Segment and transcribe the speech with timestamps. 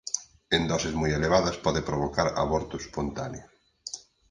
[0.55, 3.45] En doses moi elevadas pode provocar aborto espontáneo.